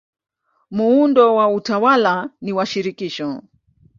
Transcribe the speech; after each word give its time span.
Muundo 0.71 1.35
wa 1.35 1.49
utawala 1.53 2.29
ni 2.41 2.51
wa 2.51 2.65
shirikisho. 2.65 3.43